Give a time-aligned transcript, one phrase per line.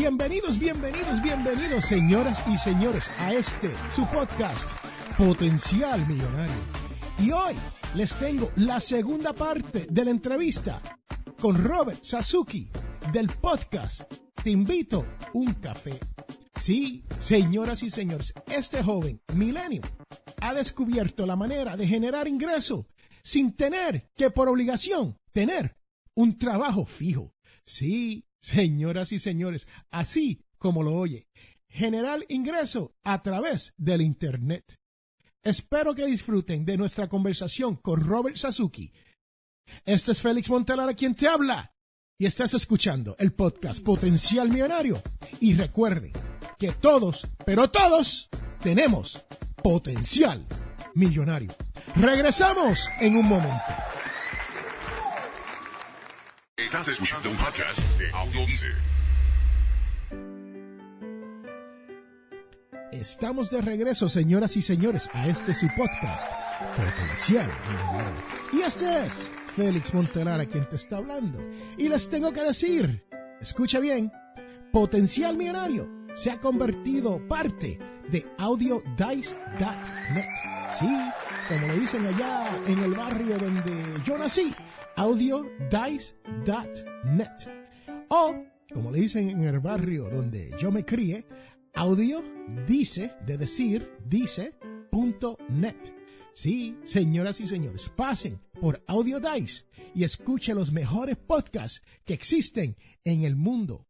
[0.00, 4.66] Bienvenidos, bienvenidos, bienvenidos, señoras y señores, a este, su podcast,
[5.18, 6.56] Potencial Millonario.
[7.18, 7.54] Y hoy
[7.94, 10.80] les tengo la segunda parte de la entrevista
[11.38, 12.70] con Robert Sasuki
[13.12, 14.10] del podcast
[14.42, 16.00] Te invito un café.
[16.58, 19.82] Sí, señoras y señores, este joven milenio
[20.40, 22.86] ha descubierto la manera de generar ingreso
[23.22, 25.76] sin tener que por obligación tener
[26.14, 27.34] un trabajo fijo.
[27.66, 31.28] Sí, señoras y señores, así como lo oye,
[31.68, 34.78] generar ingreso a través del Internet.
[35.42, 38.92] Espero que disfruten de nuestra conversación con Robert Sasuki.
[39.84, 41.72] Este es Félix Montelara quien te habla
[42.18, 45.02] y estás escuchando el podcast Potencial Millonario.
[45.40, 46.12] Y recuerde
[46.58, 48.28] que todos, pero todos,
[48.60, 49.24] tenemos
[49.62, 50.46] potencial
[50.94, 51.54] millonario.
[51.96, 53.62] Regresamos en un momento.
[56.64, 58.10] Estás escuchando un podcast de
[62.92, 66.30] Estamos de regreso, señoras y señores, a este su podcast,
[66.76, 68.22] Potencial Millonario.
[68.52, 71.40] Y este es Félix Montelara quien te está hablando.
[71.78, 73.06] Y les tengo que decir,
[73.40, 74.12] escucha bien,
[74.70, 77.78] Potencial Millonario se ha convertido parte
[78.10, 80.26] de AudioDice.net.
[80.78, 80.88] Sí,
[81.48, 84.54] como le dicen allá en el barrio donde yo nací,
[85.00, 87.48] AudioDice.net.
[88.10, 88.34] O,
[88.70, 91.26] como le dicen en el barrio donde yo me crié,
[91.72, 92.22] audio
[92.66, 95.94] dice, de decir, dice.net.
[96.34, 103.24] Sí, señoras y señores, pasen por AudioDice y escuchen los mejores podcasts que existen en
[103.24, 103.88] el mundo.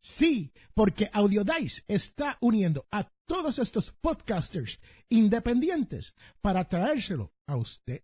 [0.00, 8.02] Sí, porque AudioDice está uniendo a todos estos podcasters independientes para traérselo a usted.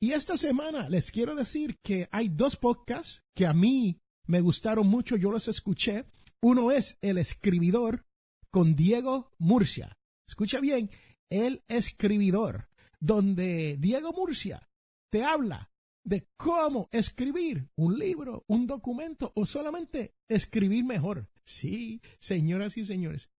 [0.00, 4.86] Y esta semana les quiero decir que hay dos podcasts que a mí me gustaron
[4.86, 6.04] mucho, yo los escuché.
[6.42, 8.04] Uno es El Escribidor
[8.50, 9.96] con Diego Murcia.
[10.28, 10.90] Escucha bien,
[11.30, 12.68] El Escribidor,
[13.00, 14.68] donde Diego Murcia
[15.10, 15.70] te habla
[16.04, 21.28] de cómo escribir un libro, un documento o solamente escribir mejor.
[21.44, 23.30] Sí, señoras y señores.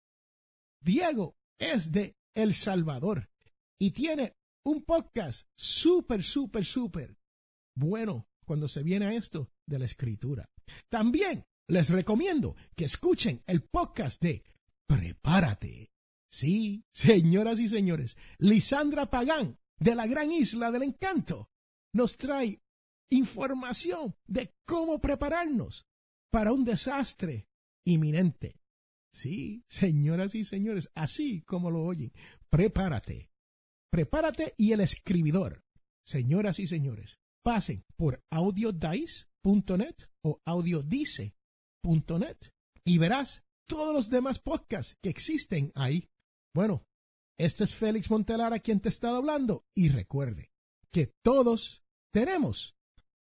[0.83, 3.29] Diego es de El Salvador
[3.79, 7.17] y tiene un podcast súper, súper, súper
[7.77, 10.51] bueno cuando se viene a esto de la escritura.
[10.89, 14.43] También les recomiendo que escuchen el podcast de
[14.89, 15.93] Prepárate.
[16.29, 21.49] Sí, señoras y señores, Lisandra Pagán de la Gran Isla del Encanto
[21.93, 22.61] nos trae
[23.09, 25.87] información de cómo prepararnos
[26.33, 27.47] para un desastre
[27.85, 28.61] inminente.
[29.13, 32.13] Sí, señoras y señores, así como lo oyen,
[32.51, 33.31] prepárate.
[33.97, 35.65] Prepárate y el escribidor.
[36.05, 42.37] Señoras y señores, pasen por audiodice.net o audiodice.net
[42.85, 46.11] y verás todos los demás podcasts que existen ahí.
[46.55, 46.85] Bueno,
[47.39, 50.51] este es Félix Montelara quien te está hablando y recuerde
[50.93, 51.83] que todos
[52.13, 52.77] tenemos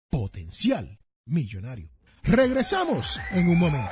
[0.09, 1.91] potencial millonario.
[2.23, 3.91] Regresamos en un momento.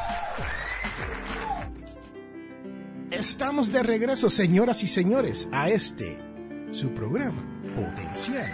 [3.21, 6.17] Estamos de regreso, señoras y señores, a este,
[6.71, 7.43] su programa
[7.75, 8.51] Potencial.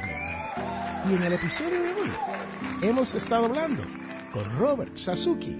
[1.10, 2.12] Y en el episodio de hoy
[2.82, 3.82] hemos estado hablando
[4.34, 5.56] con Robert Sasuki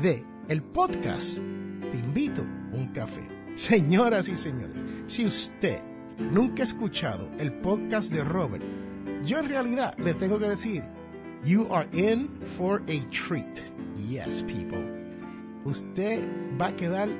[0.00, 3.28] de el podcast Te invito un café.
[3.56, 5.82] Señoras y señores, si usted
[6.18, 8.64] nunca ha escuchado el podcast de Robert,
[9.26, 10.82] yo en realidad les tengo que decir,
[11.44, 13.60] you are in for a treat.
[14.08, 14.82] Yes, people.
[15.66, 16.24] Usted
[16.58, 17.10] va a quedar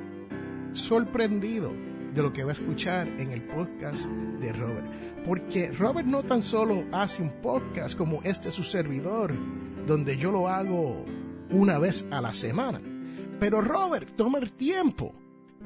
[0.76, 1.72] sorprendido
[2.14, 4.86] de lo que va a escuchar en el podcast de Robert.
[5.26, 9.34] Porque Robert no tan solo hace un podcast como este su servidor,
[9.86, 11.04] donde yo lo hago
[11.50, 12.80] una vez a la semana.
[13.40, 15.14] Pero Robert toma el tiempo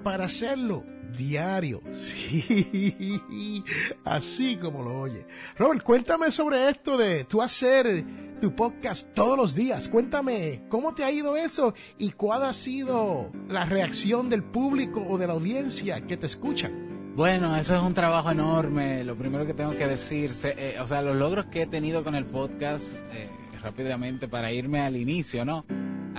[0.03, 0.85] para hacerlo
[1.17, 1.83] diario.
[1.93, 3.63] Sí,
[4.05, 5.27] así como lo oye.
[5.57, 8.05] Robert, cuéntame sobre esto de tú hacer
[8.41, 9.89] tu podcast todos los días.
[9.89, 15.19] Cuéntame cómo te ha ido eso y cuál ha sido la reacción del público o
[15.19, 16.71] de la audiencia que te escucha.
[17.15, 19.05] Bueno, eso es un trabajo enorme.
[19.05, 22.15] Lo primero que tengo que decir, eh, o sea, los logros que he tenido con
[22.15, 23.29] el podcast, eh,
[23.61, 25.65] rápidamente para irme al inicio, ¿no?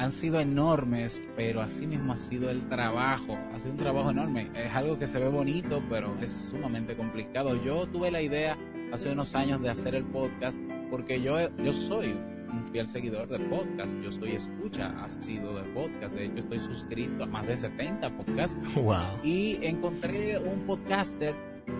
[0.01, 4.49] Han sido enormes, pero así mismo ha sido el trabajo, ha sido un trabajo enorme.
[4.55, 7.55] Es algo que se ve bonito, pero es sumamente complicado.
[7.63, 8.57] Yo tuve la idea
[8.91, 10.59] hace unos años de hacer el podcast
[10.89, 12.17] porque yo, yo soy
[12.51, 16.59] un fiel seguidor del podcast, yo soy escucha, ha sido de podcast, de hecho estoy
[16.59, 18.57] suscrito a más de 70 podcasts.
[18.73, 18.97] Wow.
[19.23, 21.35] Y encontré un podcaster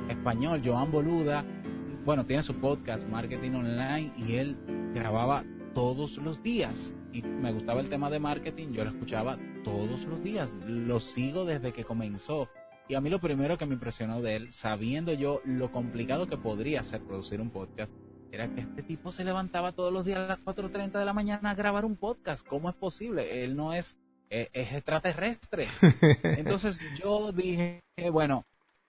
[0.10, 1.44] español, Joan Boluda,
[2.06, 4.56] bueno, tiene su podcast Marketing Online y él
[4.94, 5.44] grababa
[5.74, 6.94] todos los días.
[7.14, 10.54] Y me gustaba el tema de marketing, yo lo escuchaba todos los días.
[10.66, 12.48] Lo sigo desde que comenzó.
[12.88, 16.38] Y a mí lo primero que me impresionó de él, sabiendo yo lo complicado que
[16.38, 17.94] podría ser producir un podcast,
[18.32, 21.52] era que este tipo se levantaba todos los días a las 4.30 de la mañana
[21.52, 22.48] a grabar un podcast.
[22.48, 23.44] ¿Cómo es posible?
[23.44, 23.98] Él no es,
[24.30, 25.68] es, es extraterrestre.
[26.24, 27.82] Entonces yo dije,
[28.12, 28.46] bueno,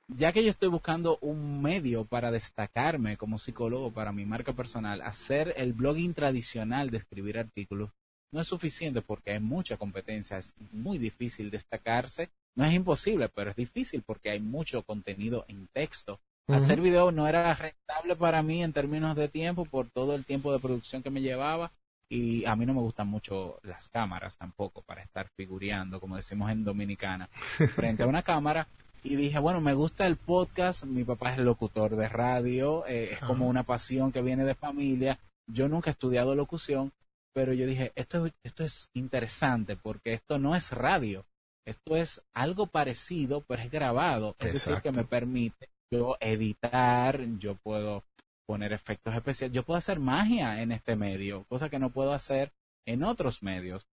[0.06, 5.02] ya que yo estoy buscando un medio para destacarme como psicólogo para mi marca personal,
[5.02, 7.90] hacer el blogging tradicional de escribir artículos
[8.32, 13.50] no es suficiente porque hay mucha competencia, es muy difícil destacarse, no es imposible, pero
[13.50, 16.18] es difícil porque hay mucho contenido en texto.
[16.48, 20.52] Hacer video no era rentable para mí en términos de tiempo por todo el tiempo
[20.52, 21.70] de producción que me llevaba
[22.08, 26.50] y a mí no me gustan mucho las cámaras tampoco para estar figureando, como decimos
[26.50, 27.28] en Dominicana,
[27.74, 28.66] frente a una cámara.
[29.04, 33.20] Y dije, bueno, me gusta el podcast, mi papá es locutor de radio, eh, es
[33.20, 36.92] como una pasión que viene de familia, yo nunca he estudiado locución,
[37.34, 41.24] pero yo dije, esto, esto es interesante porque esto no es radio,
[41.66, 47.54] esto es algo parecido, pero es grabado, es decir, que me permite yo editar, yo
[47.56, 48.04] puedo
[48.46, 52.52] poner efectos especiales, yo puedo hacer magia en este medio, cosa que no puedo hacer
[52.86, 53.86] en otros medios.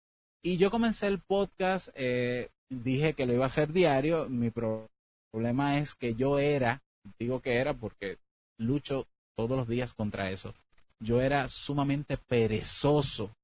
[0.44, 4.88] Y yo comencé el podcast, eh, dije que lo iba a hacer diario, mi pro
[5.31, 6.81] problema es que yo era,
[7.19, 8.18] digo que era porque
[8.57, 9.06] lucho
[9.36, 10.54] todos los días contra eso,
[10.99, 13.35] yo era sumamente perezoso,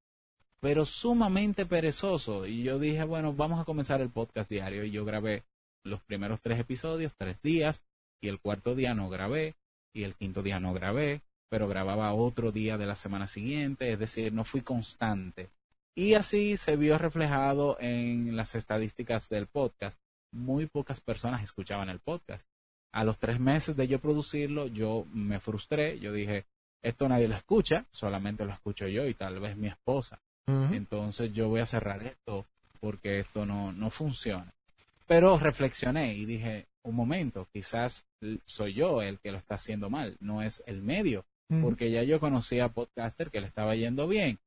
[0.59, 2.45] pero sumamente perezoso.
[2.45, 4.83] Y yo dije, bueno, vamos a comenzar el podcast diario.
[4.83, 5.43] Y yo grabé
[5.83, 7.83] los primeros tres episodios, tres días,
[8.21, 9.55] y el cuarto día no grabé,
[9.93, 13.99] y el quinto día no grabé, pero grababa otro día de la semana siguiente, es
[13.99, 15.49] decir, no fui constante.
[15.95, 19.99] Y así se vio reflejado en las estadísticas del podcast
[20.33, 22.45] muy pocas personas escuchaban el podcast.
[22.91, 26.45] A los tres meses de yo producirlo, yo me frustré, yo dije,
[26.83, 30.19] esto nadie lo escucha, solamente lo escucho yo y tal vez mi esposa.
[30.45, 32.45] Entonces yo voy a cerrar esto
[32.81, 34.53] porque esto no, no funciona.
[35.07, 38.05] Pero reflexioné y dije, un momento, quizás
[38.43, 41.23] soy yo el que lo está haciendo mal, no es el medio,
[41.61, 44.39] porque ya yo conocía a podcaster que le estaba yendo bien.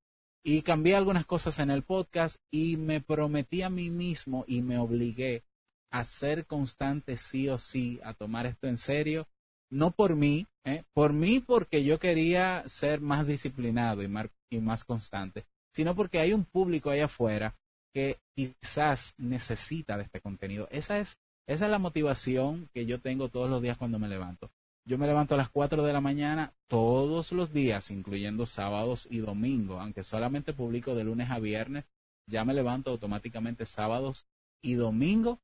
[0.42, 4.78] Y cambié algunas cosas en el podcast y me prometí a mí mismo y me
[4.78, 5.42] obligué
[5.90, 9.26] a ser constante sí o sí, a tomar esto en serio,
[9.70, 10.84] no por mí, ¿eh?
[10.94, 14.08] por mí porque yo quería ser más disciplinado y,
[14.50, 15.44] y más constante,
[15.74, 17.54] sino porque hay un público allá afuera
[17.92, 20.68] que quizás necesita de este contenido.
[20.70, 24.50] Esa es, esa es la motivación que yo tengo todos los días cuando me levanto.
[24.84, 29.18] Yo me levanto a las 4 de la mañana todos los días, incluyendo sábados y
[29.18, 31.90] domingos, aunque solamente publico de lunes a viernes,
[32.28, 34.26] ya me levanto automáticamente sábados
[34.62, 35.38] y domingos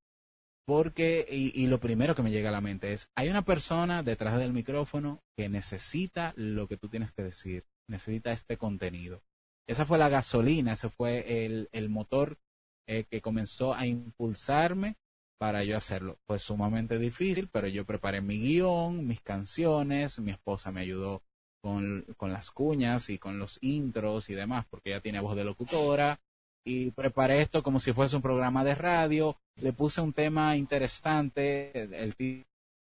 [0.65, 4.39] porque, y, lo primero que me llega a la mente es, hay una persona detrás
[4.39, 9.23] del micrófono que necesita lo que tú tienes que decir, necesita este contenido.
[9.67, 12.39] Esa fue la gasolina, ese fue el, el motor
[12.87, 14.97] eh, que comenzó a impulsarme
[15.39, 16.19] para yo hacerlo.
[16.27, 21.23] Fue sumamente difícil, pero yo preparé mi guion, mis canciones, mi esposa me ayudó
[21.61, 25.45] con, con las cuñas y con los intros y demás, porque ella tiene voz de
[25.45, 26.21] locutora,
[26.65, 29.37] y preparé esto como si fuese un programa de radio.
[29.57, 31.73] Le puse un tema interesante.
[31.75, 32.45] El,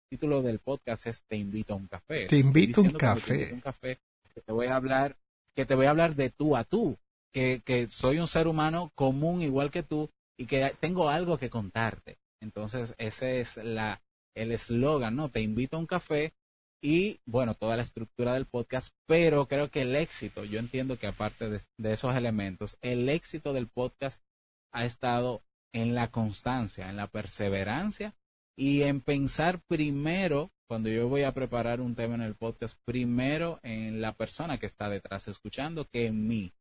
[0.09, 2.27] título del podcast es Te invito a un café.
[2.27, 3.47] Te invito a un café.
[3.47, 3.99] Te un café.
[4.33, 5.15] Que te voy a hablar,
[5.53, 6.97] que te voy a hablar de tú a tú.
[7.33, 11.49] Que, que soy un ser humano común igual que tú y que tengo algo que
[11.49, 12.17] contarte.
[12.39, 14.01] Entonces, ese es la,
[14.33, 15.29] el eslogan, ¿no?
[15.29, 16.33] Te invito a un café
[16.81, 21.07] y, bueno, toda la estructura del podcast, pero creo que el éxito, yo entiendo que
[21.07, 24.21] aparte de, de esos elementos, el éxito del podcast
[24.71, 25.41] ha estado
[25.73, 28.15] en la constancia, en la perseverancia
[28.55, 33.59] y en pensar primero, cuando yo voy a preparar un tema en el podcast, primero
[33.63, 36.51] en la persona que está detrás escuchando que en mí.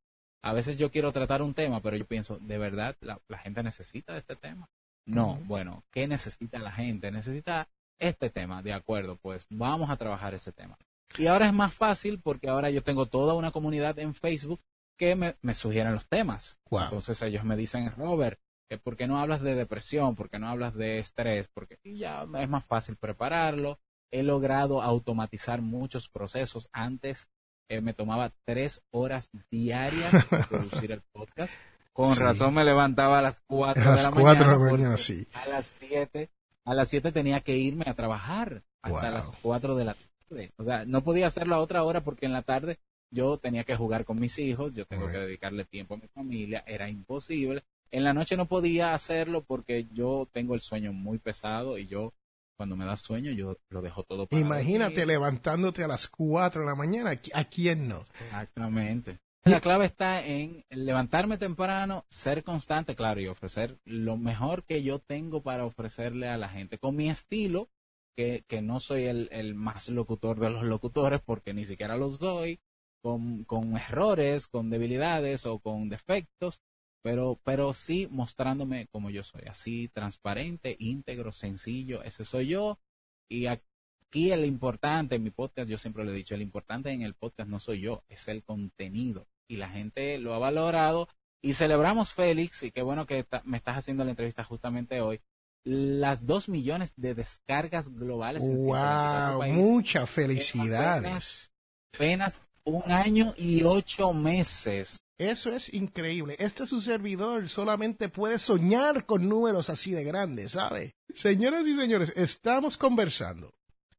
[0.43, 4.17] A veces yo quiero tratar un tema, pero yo pienso, ¿de verdad la, gente necesita
[4.17, 4.69] este tema?
[5.07, 7.11] No, bueno, ¿qué necesita la gente?
[7.11, 10.77] Necesita este tema, de acuerdo, pues vamos a trabajar ese tema.
[11.19, 14.61] Y ahora es más fácil porque ahora yo tengo toda una comunidad en Facebook
[14.99, 16.59] que me, me sugieren los temas.
[16.71, 18.39] Entonces ellos me dicen, Robert,
[18.83, 20.17] ¿por qué no hablas de depresión?
[20.17, 21.49] ¿Por qué no hablas de estrés?
[21.49, 23.79] Porque ya es más fácil prepararlo.
[24.11, 26.69] He logrado automatizar muchos procesos.
[26.73, 27.29] Antes
[27.69, 31.53] eh, me tomaba tres horas diarias para producir el podcast.
[31.93, 34.97] Con razón me levantaba a las cuatro de la mañana.
[34.99, 35.27] sí.
[35.33, 36.31] A las siete,
[36.67, 40.53] a las siete tenía que irme a trabajar hasta las cuatro de la tarde.
[40.57, 42.79] O sea, no podía hacerlo a otra hora porque en la tarde
[43.11, 46.65] yo tenía que jugar con mis hijos, yo tengo que dedicarle tiempo a mi familia,
[46.67, 47.63] era imposible.
[47.93, 52.13] En la noche no podía hacerlo porque yo tengo el sueño muy pesado y yo
[52.57, 56.67] cuando me da sueño yo lo dejo todo para Imagínate levantándote a las 4 de
[56.67, 58.03] la mañana, ¿a quién no?
[58.25, 59.21] Exactamente.
[59.47, 64.99] La clave está en levantarme temprano, ser constante, claro, y ofrecer lo mejor que yo
[64.99, 67.69] tengo para ofrecerle a la gente, con mi estilo,
[68.17, 72.19] que, que no soy el, el más locutor de los locutores, porque ni siquiera los
[72.19, 72.59] doy,
[73.01, 76.61] con, con errores, con debilidades o con defectos,
[77.03, 82.81] pero, pero sí mostrándome como yo soy, así transparente, íntegro, sencillo, ese soy yo.
[83.29, 87.03] Y aquí el importante en mi podcast, yo siempre lo he dicho, el importante en
[87.03, 89.29] el podcast no soy yo, es el contenido.
[89.49, 91.09] Y la gente lo ha valorado.
[91.43, 95.21] Y celebramos, Félix, y qué bueno que me estás haciendo la entrevista justamente hoy,
[95.65, 98.43] las dos millones de descargas globales.
[98.43, 99.43] En ¡Wow!
[99.53, 101.51] Muchas felicidades.
[101.95, 104.99] apenas un año y ocho meses.
[105.19, 106.37] Eso es increíble.
[106.39, 110.95] Este su servidor solamente puede soñar con números así de grandes, ¿sabe?
[111.15, 113.55] Señoras y señores, estamos conversando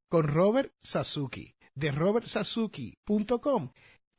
[0.09, 3.71] con Robert Sasuki de robertsasuki.com,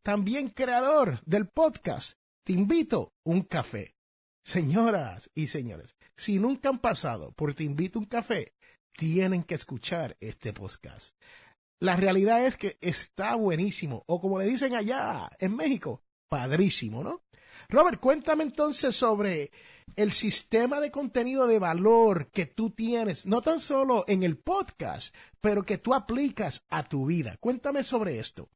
[0.02, 2.14] también creador del podcast
[2.44, 3.94] Te invito un café.
[4.44, 8.54] Señoras y señores, si nunca han pasado por Te invito un café,
[8.96, 11.14] tienen que escuchar este podcast.
[11.80, 17.22] La realidad es que está buenísimo, o como le dicen allá en México, padrísimo, ¿no?
[17.68, 19.50] Robert, cuéntame entonces sobre
[19.94, 25.14] el sistema de contenido de valor que tú tienes, no tan solo en el podcast,
[25.40, 27.36] pero que tú aplicas a tu vida.
[27.40, 28.48] Cuéntame sobre esto.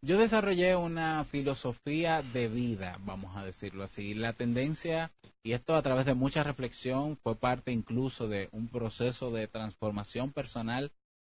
[0.00, 4.14] Yo desarrollé una filosofía de vida, vamos a decirlo así.
[4.14, 5.10] La tendencia,
[5.42, 10.32] y esto a través de mucha reflexión, fue parte incluso de un proceso de transformación
[10.32, 10.92] personal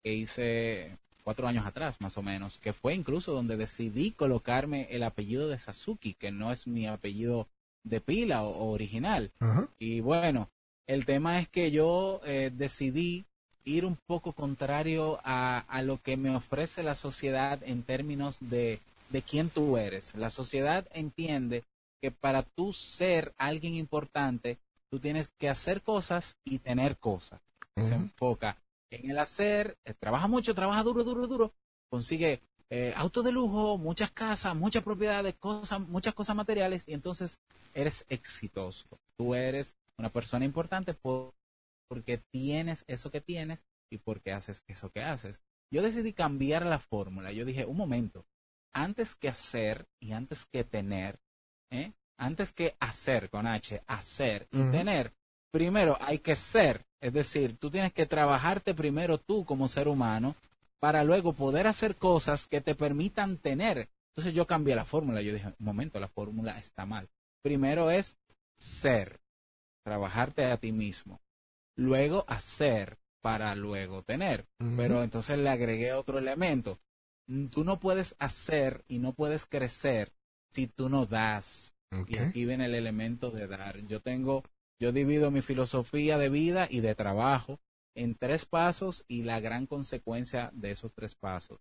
[0.04, 5.04] que hice cuatro años atrás, más o menos, que fue incluso donde decidí colocarme el
[5.04, 7.48] apellido de Sasuki, que no es mi apellido
[7.82, 9.32] de pila o, original.
[9.78, 10.50] Y bueno,
[10.86, 13.24] el tema es que yo eh, decidí
[13.64, 18.80] ir un poco contrario a, a, lo que me ofrece la sociedad en términos de,
[19.10, 20.14] de quién tú eres.
[20.14, 21.64] La sociedad entiende
[22.00, 24.58] que para tú ser alguien importante,
[24.90, 27.40] tú tienes que hacer cosas y tener cosas.
[27.76, 28.56] Se enfoca
[28.90, 31.52] en el hacer, eh, trabaja mucho, trabaja duro, duro, duro,
[31.88, 37.38] consigue eh, autos de lujo, muchas casas, muchas propiedades, cosas, muchas cosas materiales y entonces
[37.74, 38.86] eres exitoso.
[39.16, 40.94] Tú eres una persona importante
[41.90, 45.42] porque tienes eso que tienes y porque haces eso que haces.
[45.72, 47.32] Yo decidí cambiar la fórmula.
[47.32, 48.24] Yo dije, un momento,
[48.72, 51.18] antes que hacer y antes que tener,
[51.70, 51.92] ¿eh?
[52.16, 55.12] antes que hacer con H, hacer y tener,
[55.50, 56.86] primero hay que ser.
[57.00, 60.36] Es decir, tú tienes que trabajarte primero tú como ser humano
[60.78, 63.88] para luego poder hacer cosas que te permitan tener.
[64.12, 65.22] Entonces yo cambié la fórmula.
[65.22, 67.08] Yo dije, un momento, la fórmula está mal.
[67.42, 68.16] Primero es
[68.54, 69.18] ser,
[69.82, 71.20] trabajarte a ti mismo.
[71.80, 74.46] Luego hacer para luego tener.
[74.76, 76.78] Pero entonces le agregué otro elemento.
[77.50, 80.12] Tú no puedes hacer y no puedes crecer
[80.52, 81.72] si tú no das.
[82.06, 83.78] Y aquí viene el elemento de dar.
[83.86, 84.42] Yo tengo
[84.78, 87.58] yo divido mi filosofía de vida y de trabajo
[87.94, 91.60] en tres pasos y la gran consecuencia de esos tres pasos.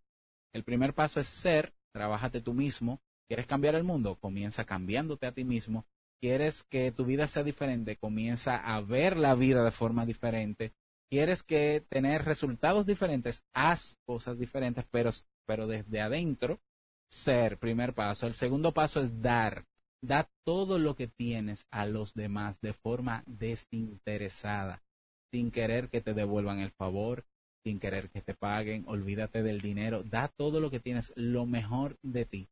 [0.53, 2.99] El primer paso es ser, trabájate tú mismo.
[3.27, 4.15] ¿Quieres cambiar el mundo?
[4.15, 5.85] Comienza cambiándote a ti mismo.
[6.21, 7.95] ¿Quieres que tu vida sea diferente?
[7.97, 10.73] Comienza a ver la vida de forma diferente.
[11.09, 13.43] ¿Quieres que tener resultados diferentes?
[13.53, 15.11] Haz cosas diferentes, pero,
[15.45, 16.59] pero desde adentro,
[17.09, 18.27] ser, primer paso.
[18.27, 19.65] El segundo paso es dar
[20.01, 24.81] da todo lo que tienes a los demás de forma desinteresada.
[25.31, 27.23] sin querer que te devuelvan el favor,
[27.63, 31.97] sin querer que te paguen, olvídate del dinero, da todo lo que tienes, lo mejor
[32.01, 32.49] de ti.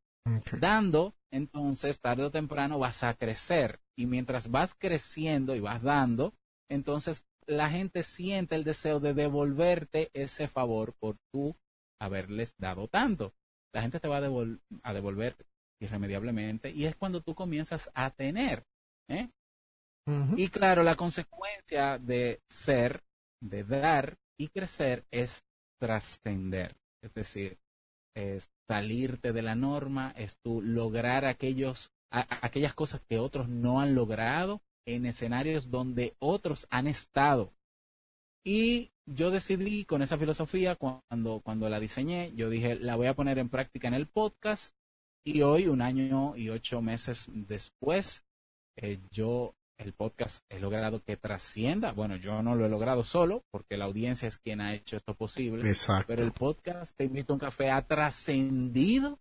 [0.60, 3.80] Dando, entonces, tarde o temprano vas a crecer.
[3.96, 6.34] Y mientras vas creciendo y vas dando,
[6.70, 11.56] entonces la gente siente el deseo de devolverte ese favor por tú
[12.00, 13.32] haberles dado tanto.
[13.72, 15.36] La gente te va a, devolver
[15.80, 18.64] irremediablemente y es cuando tú comienzas a tener.
[19.08, 19.30] ¿eh?
[20.36, 23.02] Y claro, la consecuencia de ser,
[23.42, 25.42] de dar y crecer es
[25.78, 26.74] trascender.
[27.02, 27.58] Es decir,
[28.14, 33.94] es salirte de la norma, es tú lograr aquellos, aquellas cosas que otros no han
[33.94, 37.52] logrado en escenarios donde otros han estado.
[38.44, 43.14] Y yo decidí con esa filosofía, cuando, cuando la diseñé, yo dije, la voy a
[43.14, 44.74] poner en práctica en el podcast.
[45.24, 48.24] Y hoy, un año y ocho meses después,
[48.76, 51.92] eh, yo el podcast he logrado que trascienda.
[51.92, 55.14] Bueno, yo no lo he logrado solo, porque la audiencia es quien ha hecho esto
[55.14, 55.68] posible.
[55.68, 56.06] Exacto.
[56.08, 59.18] Pero el podcast Te invito a un café ha trascendido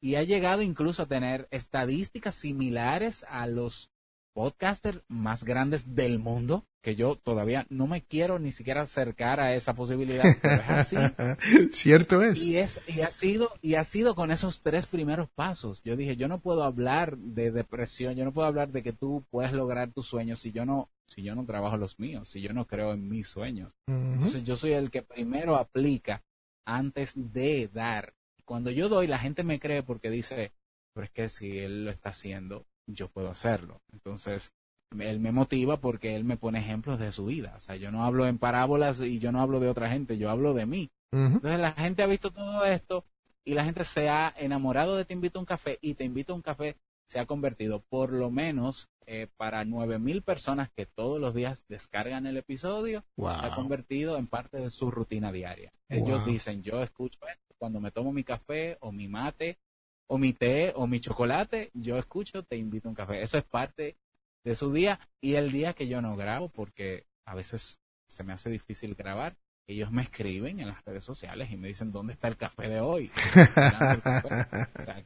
[0.00, 3.90] y ha llegado incluso a tener estadísticas similares a los
[4.34, 9.54] podcasters más grandes del mundo, que yo todavía no me quiero ni siquiera acercar a
[9.54, 10.96] esa posibilidad, pero es así.
[11.70, 12.46] Cierto es.
[12.46, 12.80] Y, es.
[12.86, 15.80] y ha sido y ha sido con esos tres primeros pasos.
[15.84, 19.24] Yo dije, yo no puedo hablar de depresión, yo no puedo hablar de que tú
[19.30, 22.52] puedes lograr tus sueños si yo no si yo no trabajo los míos, si yo
[22.52, 23.72] no creo en mis sueños.
[23.86, 26.22] Entonces yo soy el que primero aplica
[26.66, 28.12] antes de dar.
[28.44, 30.52] Cuando yo doy, la gente me cree porque dice,
[30.92, 33.80] pero es que si él lo está haciendo, yo puedo hacerlo.
[33.92, 34.52] Entonces,
[34.98, 37.54] él me motiva porque él me pone ejemplos de su vida.
[37.56, 40.30] O sea, yo no hablo en parábolas y yo no hablo de otra gente, yo
[40.30, 40.90] hablo de mí.
[41.12, 43.04] Entonces, la gente ha visto todo esto
[43.44, 46.32] y la gente se ha enamorado de Te Invito a un Café y Te Invito
[46.32, 46.76] a un Café
[47.06, 51.64] se ha convertido por lo menos eh, para nueve mil personas que todos los días
[51.68, 55.72] descargan el episodio, se ha convertido en parte de su rutina diaria.
[55.88, 59.58] Ellos dicen, yo escucho esto cuando me tomo mi café o mi mate
[60.06, 63.22] o mi té o mi chocolate, yo escucho, te invito a un café.
[63.22, 63.96] Eso es parte
[64.44, 68.32] de su día y el día que yo no grabo porque a veces se me
[68.32, 69.36] hace difícil grabar.
[69.66, 72.80] Ellos me escriben en las redes sociales y me dicen dónde está el café de
[72.80, 73.10] hoy.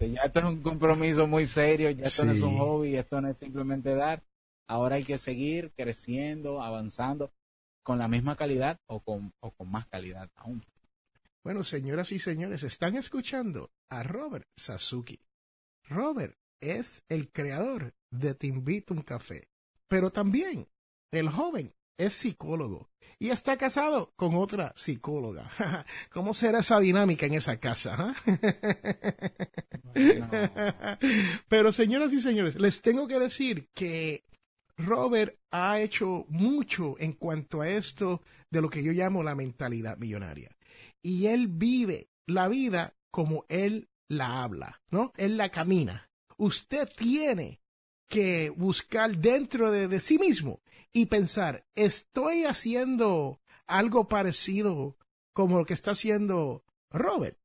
[0.00, 3.28] ya esto es un compromiso muy serio, ya esto no es un hobby, esto no
[3.28, 4.20] es simplemente dar.
[4.66, 7.30] Ahora hay que seguir creciendo, avanzando
[7.84, 10.64] con la misma calidad o con, o con más calidad aún.
[11.48, 15.18] Bueno, señoras y señores, están escuchando a Robert Sasuki.
[15.84, 19.48] Robert es el creador de Te invito un café,
[19.88, 20.68] pero también
[21.10, 25.50] el joven es psicólogo y está casado con otra psicóloga.
[26.12, 27.96] ¿Cómo será esa dinámica en esa casa?
[27.98, 28.14] Ah?
[31.48, 34.22] Pero señoras y señores, les tengo que decir que
[34.76, 39.96] Robert ha hecho mucho en cuanto a esto de lo que yo llamo la mentalidad
[39.96, 40.54] millonaria
[41.02, 45.12] y él vive la vida como él la habla, ¿no?
[45.16, 46.10] Él la camina.
[46.36, 47.60] Usted tiene
[48.08, 50.62] que buscar dentro de, sí mismo
[50.92, 54.96] y pensar, ¿estoy haciendo algo parecido
[55.32, 57.38] como lo que está haciendo Robert?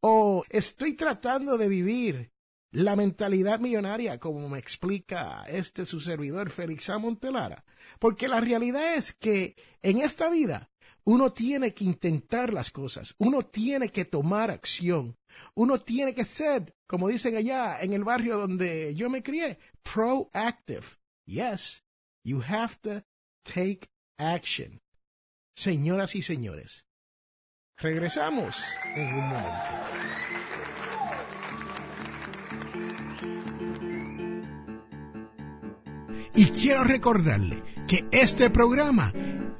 [0.00, 2.30] ¿O estoy tratando de vivir
[2.70, 6.98] la mentalidad millonaria como me explica este su servidor Félix A.
[6.98, 7.64] Montelara?
[7.98, 10.70] Porque la realidad es que en esta vida
[11.04, 15.16] uno tiene que intentar las cosas, uno tiene que tomar acción,
[15.54, 20.86] uno tiene que ser, como dicen allá en el barrio donde yo me crié, proactive.
[21.26, 21.84] Yes,
[22.24, 23.02] you have to
[23.44, 23.88] take
[24.18, 24.80] action.
[25.56, 26.86] Señoras y señores,
[27.76, 28.62] regresamos
[28.94, 29.74] en un momento.
[36.36, 39.12] Y quiero recordarle que este programa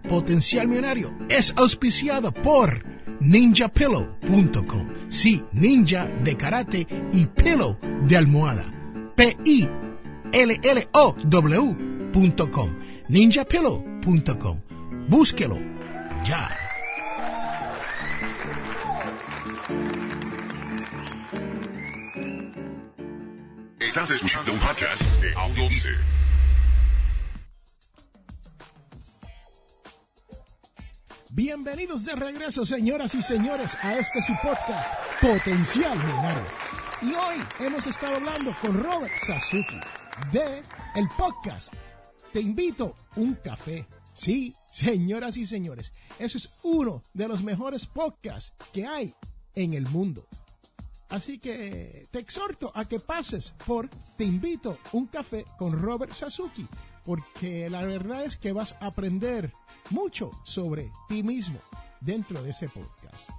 [0.08, 2.84] Potencial Millonario es auspiciado por
[3.20, 4.88] ninjapillow.com.
[5.08, 8.64] Sí, ninja de karate y pillow de almohada.
[9.16, 9.70] P-I-L-L-O-W.com.
[13.08, 14.60] ninjapillow.com.
[15.08, 15.58] Búsquelo
[16.24, 16.50] ya.
[23.78, 25.68] Estás escuchando un podcast de Audio
[31.36, 34.88] Bienvenidos de regreso, señoras y señores, a este su podcast,
[35.20, 36.44] Potencial Millonario.
[37.02, 39.80] Y hoy hemos estado hablando con Robert Sasuki
[40.30, 40.62] de
[40.94, 41.72] el podcast
[42.32, 43.84] Te invito un café.
[44.12, 49.12] Sí, señoras y señores, ese es uno de los mejores podcasts que hay
[49.56, 50.28] en el mundo.
[51.08, 56.68] Así que te exhorto a que pases por Te invito un café con Robert Sasuki
[57.04, 59.52] porque la verdad es que vas a aprender
[59.90, 61.58] mucho sobre ti mismo
[62.00, 63.30] dentro de ese podcast.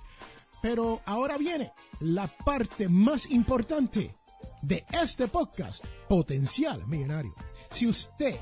[0.62, 4.16] Pero ahora viene la parte más importante
[4.62, 7.36] de este podcast, Potencial Millonario.
[7.70, 8.40] Si usted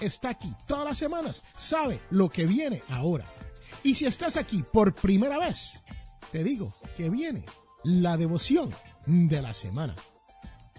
[0.00, 3.26] está aquí todas las semanas, sabe lo que viene ahora.
[3.82, 5.82] Y si estás aquí por primera vez,
[6.30, 7.44] te digo que viene
[7.82, 8.70] la devoción
[9.06, 9.94] de la semana,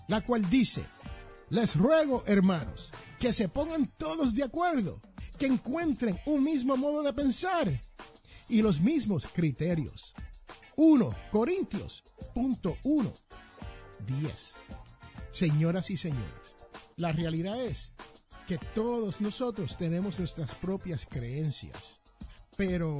[0.07, 0.83] la cual dice,
[1.49, 5.01] les ruego hermanos que se pongan todos de acuerdo,
[5.37, 7.79] que encuentren un mismo modo de pensar
[8.49, 10.13] y los mismos criterios.
[10.75, 13.13] 1 Corintios punto 1
[14.05, 14.55] 10.
[15.31, 16.55] Señoras y señores,
[16.95, 17.91] la realidad es
[18.47, 21.99] que todos nosotros tenemos nuestras propias creencias,
[22.55, 22.97] pero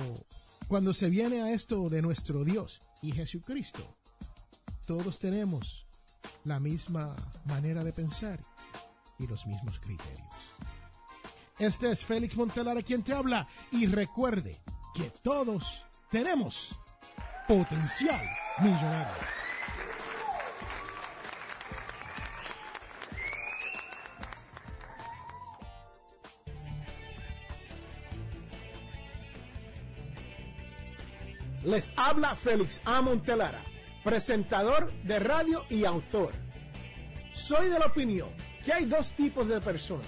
[0.67, 3.95] cuando se viene a esto de nuestro Dios y Jesucristo,
[4.86, 5.88] todos tenemos
[6.43, 8.39] la misma manera de pensar
[9.19, 10.28] y los mismos criterios.
[11.60, 14.62] Este es Félix Montelar quien te habla y recuerde
[14.93, 16.78] que todos tenemos
[17.48, 18.22] potencial
[18.60, 19.13] millonario.
[31.63, 33.02] Les habla Félix A.
[33.02, 33.63] Montelara,
[34.04, 36.34] presentador de radio y autor.
[37.34, 38.30] Soy de la opinión
[38.63, 40.08] que hay dos tipos de personas,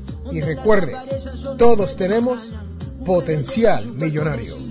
[0.29, 0.95] y recuerde,
[1.57, 2.53] todos tenemos
[3.05, 4.70] potencial millonario.